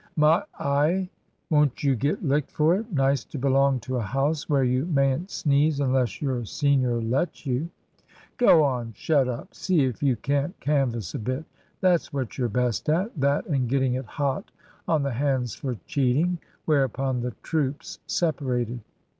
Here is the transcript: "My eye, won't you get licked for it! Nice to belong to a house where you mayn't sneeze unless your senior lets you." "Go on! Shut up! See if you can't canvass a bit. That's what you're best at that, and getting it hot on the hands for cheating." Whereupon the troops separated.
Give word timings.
"My 0.15 0.41
eye, 0.57 1.11
won't 1.51 1.83
you 1.83 1.95
get 1.95 2.23
licked 2.25 2.49
for 2.49 2.73
it! 2.75 2.91
Nice 2.91 3.23
to 3.25 3.37
belong 3.37 3.79
to 3.81 3.97
a 3.97 4.01
house 4.01 4.49
where 4.49 4.63
you 4.63 4.87
mayn't 4.87 5.29
sneeze 5.29 5.79
unless 5.79 6.23
your 6.23 6.43
senior 6.43 6.99
lets 6.99 7.45
you." 7.45 7.69
"Go 8.37 8.63
on! 8.63 8.93
Shut 8.95 9.27
up! 9.27 9.53
See 9.53 9.83
if 9.85 10.01
you 10.01 10.15
can't 10.15 10.59
canvass 10.59 11.13
a 11.13 11.19
bit. 11.19 11.45
That's 11.81 12.11
what 12.11 12.35
you're 12.39 12.49
best 12.49 12.89
at 12.89 13.15
that, 13.21 13.45
and 13.45 13.69
getting 13.69 13.93
it 13.93 14.05
hot 14.07 14.49
on 14.87 15.03
the 15.03 15.11
hands 15.13 15.53
for 15.53 15.75
cheating." 15.85 16.39
Whereupon 16.65 17.21
the 17.21 17.35
troops 17.43 17.99
separated. 18.07 18.79